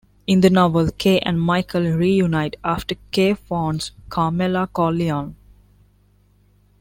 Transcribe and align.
In 0.25 0.41
the 0.41 0.49
novel, 0.49 0.89
Kay 0.89 1.19
and 1.19 1.39
Michael 1.39 1.83
reunite 1.83 2.55
after 2.63 2.95
Kay 3.11 3.35
phones 3.35 3.91
Carmela 4.09 4.65
Corleone. 4.65 5.35